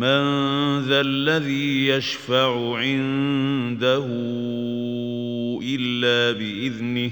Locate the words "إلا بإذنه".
5.62-7.10